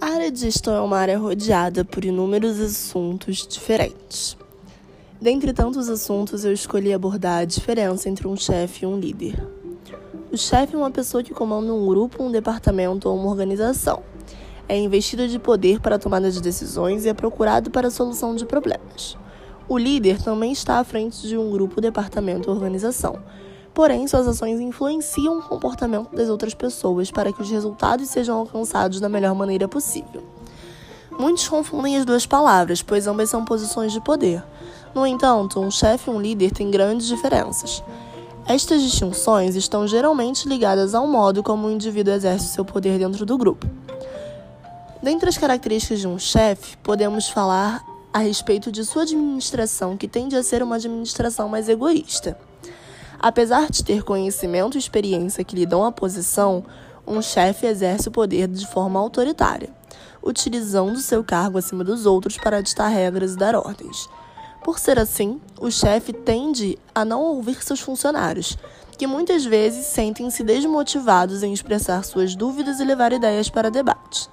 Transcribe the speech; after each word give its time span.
A 0.00 0.06
área 0.06 0.30
de 0.30 0.40
gestão 0.40 0.74
é 0.74 0.80
uma 0.80 0.96
área 0.96 1.18
rodeada 1.18 1.84
por 1.84 2.06
inúmeros 2.06 2.58
assuntos 2.58 3.46
diferentes. 3.46 4.34
Dentre 5.20 5.52
tantos 5.52 5.90
assuntos, 5.90 6.42
eu 6.42 6.54
escolhi 6.54 6.94
abordar 6.94 7.40
a 7.40 7.44
diferença 7.44 8.08
entre 8.08 8.26
um 8.26 8.34
chefe 8.34 8.84
e 8.84 8.88
um 8.88 8.98
líder. 8.98 9.46
O 10.32 10.38
chefe 10.38 10.74
é 10.74 10.78
uma 10.78 10.90
pessoa 10.90 11.22
que 11.22 11.34
comanda 11.34 11.70
um 11.74 11.86
grupo, 11.86 12.22
um 12.22 12.32
departamento 12.32 13.10
ou 13.10 13.18
uma 13.18 13.28
organização. 13.28 14.02
É 14.66 14.78
investido 14.78 15.28
de 15.28 15.38
poder 15.38 15.80
para 15.80 15.96
a 15.96 15.98
tomada 15.98 16.30
de 16.30 16.40
decisões 16.40 17.04
e 17.04 17.10
é 17.10 17.14
procurado 17.14 17.70
para 17.70 17.88
a 17.88 17.90
solução 17.90 18.34
de 18.34 18.46
problemas. 18.46 19.18
O 19.68 19.76
líder 19.76 20.22
também 20.22 20.50
está 20.50 20.78
à 20.78 20.84
frente 20.84 21.28
de 21.28 21.36
um 21.36 21.50
grupo, 21.50 21.78
departamento 21.78 22.48
ou 22.48 22.56
organização 22.56 23.20
porém 23.74 24.06
suas 24.06 24.26
ações 24.26 24.60
influenciam 24.60 25.38
o 25.38 25.42
comportamento 25.42 26.14
das 26.14 26.28
outras 26.28 26.54
pessoas 26.54 27.10
para 27.10 27.32
que 27.32 27.42
os 27.42 27.50
resultados 27.50 28.08
sejam 28.08 28.38
alcançados 28.38 29.00
da 29.00 29.08
melhor 29.08 29.34
maneira 29.34 29.68
possível. 29.68 30.22
Muitos 31.18 31.48
confundem 31.48 31.96
as 31.96 32.04
duas 32.04 32.24
palavras, 32.24 32.82
pois 32.82 33.06
ambas 33.06 33.28
são 33.28 33.44
posições 33.44 33.92
de 33.92 34.00
poder. 34.00 34.42
No 34.94 35.06
entanto, 35.06 35.60
um 35.60 35.70
chefe 35.70 36.10
e 36.10 36.12
um 36.12 36.20
líder 36.20 36.50
têm 36.50 36.70
grandes 36.70 37.06
diferenças. 37.06 37.82
Estas 38.46 38.82
distinções 38.82 39.54
estão 39.54 39.86
geralmente 39.86 40.48
ligadas 40.48 40.94
ao 40.94 41.06
modo 41.06 41.42
como 41.42 41.68
o 41.68 41.70
indivíduo 41.70 42.14
exerce 42.14 42.48
seu 42.48 42.64
poder 42.64 42.98
dentro 42.98 43.24
do 43.24 43.38
grupo. 43.38 43.66
Dentre 45.02 45.28
as 45.28 45.38
características 45.38 46.00
de 46.00 46.08
um 46.08 46.18
chefe, 46.18 46.76
podemos 46.78 47.28
falar 47.28 47.84
a 48.12 48.18
respeito 48.18 48.72
de 48.72 48.84
sua 48.84 49.02
administração, 49.02 49.96
que 49.96 50.08
tende 50.08 50.36
a 50.36 50.42
ser 50.42 50.62
uma 50.62 50.76
administração 50.76 51.48
mais 51.48 51.68
egoísta. 51.68 52.36
Apesar 53.22 53.70
de 53.70 53.84
ter 53.84 54.02
conhecimento 54.02 54.76
e 54.76 54.78
experiência 54.78 55.44
que 55.44 55.54
lhe 55.54 55.66
dão 55.66 55.84
a 55.84 55.92
posição, 55.92 56.64
um 57.06 57.20
chefe 57.20 57.66
exerce 57.66 58.08
o 58.08 58.10
poder 58.10 58.48
de 58.48 58.66
forma 58.66 58.98
autoritária, 58.98 59.68
utilizando 60.22 60.98
seu 60.98 61.22
cargo 61.22 61.58
acima 61.58 61.84
dos 61.84 62.06
outros 62.06 62.38
para 62.38 62.62
ditar 62.62 62.88
regras 62.88 63.34
e 63.34 63.36
dar 63.36 63.54
ordens. 63.54 64.08
Por 64.64 64.78
ser 64.78 64.98
assim, 64.98 65.38
o 65.60 65.70
chefe 65.70 66.14
tende 66.14 66.78
a 66.94 67.04
não 67.04 67.20
ouvir 67.20 67.62
seus 67.62 67.80
funcionários, 67.80 68.56
que 68.96 69.06
muitas 69.06 69.44
vezes 69.44 69.84
sentem-se 69.84 70.42
desmotivados 70.42 71.42
em 71.42 71.52
expressar 71.52 72.02
suas 72.04 72.34
dúvidas 72.34 72.80
e 72.80 72.84
levar 72.84 73.12
ideias 73.12 73.50
para 73.50 73.70
debate. 73.70 74.30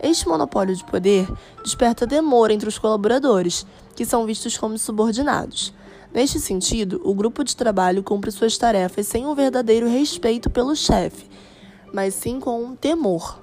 Este 0.00 0.28
monopólio 0.28 0.76
de 0.76 0.84
poder 0.84 1.28
desperta 1.64 2.06
temor 2.06 2.52
entre 2.52 2.68
os 2.68 2.78
colaboradores, 2.78 3.66
que 3.96 4.04
são 4.04 4.24
vistos 4.24 4.56
como 4.56 4.78
subordinados. 4.78 5.72
Neste 6.14 6.38
sentido, 6.38 7.00
o 7.02 7.12
grupo 7.12 7.42
de 7.42 7.56
trabalho 7.56 8.00
cumpre 8.00 8.30
suas 8.30 8.56
tarefas 8.56 9.08
sem 9.08 9.26
um 9.26 9.34
verdadeiro 9.34 9.88
respeito 9.88 10.48
pelo 10.48 10.76
chefe, 10.76 11.28
mas 11.92 12.14
sim 12.14 12.38
com 12.38 12.62
um 12.62 12.76
temor. 12.76 13.40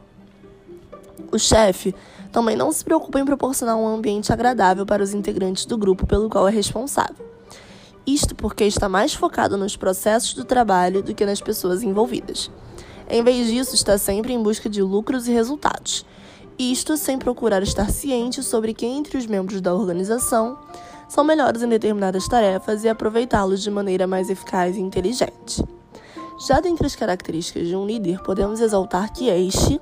O 1.30 1.38
chefe 1.38 1.94
também 2.32 2.56
não 2.56 2.72
se 2.72 2.82
preocupa 2.82 3.20
em 3.20 3.26
proporcionar 3.26 3.76
um 3.76 3.86
ambiente 3.86 4.32
agradável 4.32 4.86
para 4.86 5.04
os 5.04 5.14
integrantes 5.14 5.66
do 5.66 5.78
grupo 5.78 6.08
pelo 6.08 6.30
qual 6.30 6.48
é 6.48 6.52
responsável. 6.52 7.30
Isto 8.08 8.34
porque 8.36 8.64
está 8.64 8.88
mais 8.88 9.14
focado 9.14 9.58
nos 9.58 9.76
processos 9.76 10.34
do 10.34 10.46
trabalho 10.46 11.04
do 11.04 11.14
que 11.14 11.26
nas 11.26 11.42
pessoas 11.42 11.84
envolvidas. 11.84 12.50
Em 13.10 13.22
vez 13.22 13.48
disso, 13.48 13.76
está 13.76 13.98
sempre 13.98 14.32
em 14.32 14.42
busca 14.42 14.70
de 14.70 14.82
lucros 14.82 15.28
e 15.28 15.34
resultados. 15.34 16.06
Isto 16.58 16.96
sem 16.96 17.20
procurar 17.20 17.64
estar 17.64 17.92
ciente 17.92 18.42
sobre 18.42 18.74
quem 18.74 18.98
entre 18.98 19.18
os 19.18 19.26
membros 19.26 19.60
da 19.60 19.74
organização 19.74 20.58
são 21.12 21.26
melhores 21.26 21.62
em 21.62 21.68
determinadas 21.68 22.26
tarefas 22.26 22.86
e 22.86 22.88
aproveitá-los 22.88 23.62
de 23.62 23.70
maneira 23.70 24.08
mais 24.08 24.30
eficaz 24.30 24.78
e 24.78 24.80
inteligente. 24.80 25.62
Já 26.48 26.62
dentre 26.62 26.88
as 26.88 26.96
características 26.96 27.68
de 27.68 27.76
um 27.76 27.86
líder, 27.86 28.24
podemos 28.24 28.62
exaltar 28.62 29.12
que 29.12 29.28
este 29.28 29.82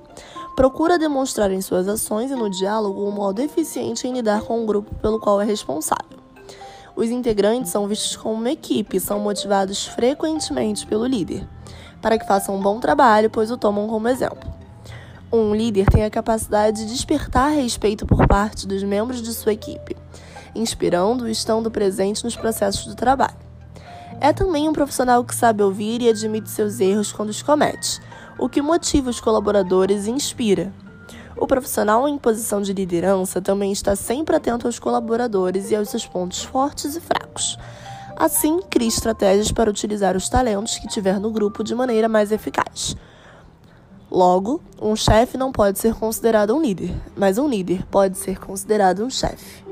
procura 0.55 0.97
demonstrar 0.97 1.51
em 1.51 1.61
suas 1.61 1.87
ações 1.87 2.31
e 2.31 2.35
no 2.35 2.49
diálogo 2.49 3.07
um 3.07 3.11
modo 3.11 3.43
eficiente 3.43 4.07
em 4.07 4.13
lidar 4.13 4.41
com 4.41 4.63
o 4.63 4.65
grupo 4.65 4.95
pelo 4.95 5.19
qual 5.19 5.39
é 5.39 5.45
responsável. 5.45 6.17
Os 6.95 7.11
integrantes 7.11 7.71
são 7.71 7.87
vistos 7.87 8.15
como 8.15 8.33
uma 8.33 8.49
equipe 8.49 8.97
e 8.97 8.99
são 8.99 9.19
motivados 9.19 9.85
frequentemente 9.85 10.87
pelo 10.87 11.05
líder, 11.05 11.47
para 12.01 12.17
que 12.17 12.25
façam 12.25 12.55
um 12.55 12.59
bom 12.59 12.79
trabalho, 12.79 13.29
pois 13.29 13.51
o 13.51 13.57
tomam 13.57 13.87
como 13.87 14.07
exemplo. 14.07 14.51
Um 15.31 15.53
líder 15.53 15.85
tem 15.91 16.03
a 16.03 16.09
capacidade 16.09 16.87
de 16.87 16.91
despertar 16.91 17.51
respeito 17.51 18.03
por 18.07 18.27
parte 18.27 18.65
dos 18.65 18.81
membros 18.81 19.21
de 19.21 19.31
sua 19.31 19.53
equipe 19.53 19.95
inspirando 20.55 21.27
e 21.27 21.31
estando 21.31 21.71
presente 21.71 22.23
nos 22.23 22.35
processos 22.35 22.85
do 22.85 22.95
trabalho. 22.95 23.37
É 24.21 24.33
também 24.33 24.67
um 24.67 24.73
profissional 24.73 25.23
que 25.23 25.33
sabe 25.33 25.63
ouvir 25.63 26.01
e 26.01 26.09
admite 26.09 26.49
seus 26.49 26.79
erros 26.79 27.11
quando 27.11 27.29
os 27.29 27.41
comete, 27.41 28.01
o 28.37 28.49
que 28.49 28.61
motiva 28.61 29.09
os 29.09 29.19
colaboradores 29.19 30.07
e 30.07 30.11
inspira. 30.11 30.73
O 31.37 31.47
profissional 31.47 32.07
em 32.07 32.17
posição 32.17 32.61
de 32.61 32.73
liderança 32.73 33.41
também 33.41 33.71
está 33.71 33.95
sempre 33.95 34.35
atento 34.35 34.67
aos 34.67 34.77
colaboradores 34.77 35.71
e 35.71 35.75
aos 35.75 35.89
seus 35.89 36.05
pontos 36.05 36.43
fortes 36.43 36.97
e 36.97 36.99
fracos. 36.99 37.57
Assim, 38.17 38.59
cria 38.69 38.89
estratégias 38.89 39.49
para 39.49 39.69
utilizar 39.69 40.17
os 40.17 40.27
talentos 40.27 40.77
que 40.77 40.87
tiver 40.87 41.17
no 41.17 41.31
grupo 41.31 41.63
de 41.63 41.73
maneira 41.73 42.09
mais 42.09 42.33
eficaz. 42.33 42.97
Logo, 44.11 44.61
um 44.81 44.95
chefe 44.95 45.37
não 45.37 45.51
pode 45.51 45.79
ser 45.79 45.93
considerado 45.93 46.53
um 46.53 46.61
líder, 46.61 46.93
mas 47.15 47.37
um 47.37 47.47
líder 47.47 47.85
pode 47.85 48.17
ser 48.17 48.37
considerado 48.37 49.05
um 49.05 49.09
chefe. 49.09 49.68